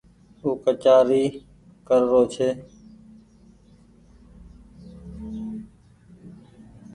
[0.41, 1.23] او ڪچآري
[1.87, 2.49] ڪر رو ڇي۔